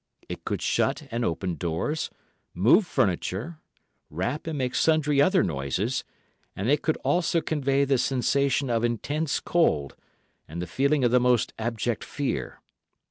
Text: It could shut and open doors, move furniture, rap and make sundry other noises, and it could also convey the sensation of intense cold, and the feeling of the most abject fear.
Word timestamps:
It 0.27 0.45
could 0.45 0.63
shut 0.63 1.07
and 1.11 1.23
open 1.23 1.57
doors, 1.57 2.09
move 2.55 2.87
furniture, 2.87 3.59
rap 4.09 4.47
and 4.47 4.57
make 4.57 4.73
sundry 4.73 5.21
other 5.21 5.43
noises, 5.43 6.03
and 6.55 6.67
it 6.71 6.81
could 6.81 6.97
also 7.03 7.39
convey 7.39 7.85
the 7.85 7.99
sensation 7.99 8.71
of 8.71 8.83
intense 8.83 9.39
cold, 9.39 9.95
and 10.47 10.59
the 10.59 10.65
feeling 10.65 11.03
of 11.03 11.11
the 11.11 11.19
most 11.19 11.53
abject 11.59 12.03
fear. 12.03 12.63